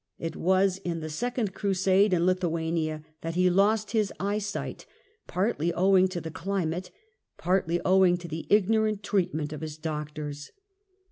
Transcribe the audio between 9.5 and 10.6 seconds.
of his doctors.